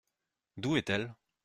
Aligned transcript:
D’où 0.57 0.77
est-elle? 0.77 1.13